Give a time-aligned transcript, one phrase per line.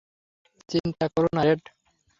[0.69, 1.61] চিন্তা করো না, রেড।